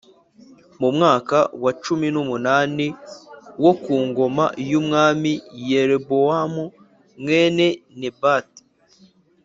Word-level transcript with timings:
Mu 0.79 0.89
mwaka 0.95 1.37
wa 1.63 1.71
cumi 1.83 2.07
n’umunani 2.13 2.87
wo 3.63 3.73
ku 3.83 3.95
ngoma 4.07 4.45
y’Umwami 4.69 5.31
Yerobowamu 5.69 6.63
mwene 7.21 7.67
Nebati 7.99 8.63